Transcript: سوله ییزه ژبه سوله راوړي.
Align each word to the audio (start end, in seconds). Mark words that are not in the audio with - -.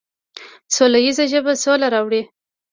سوله 0.75 0.99
ییزه 1.05 1.25
ژبه 1.31 1.53
سوله 1.63 1.87
راوړي. 1.93 2.21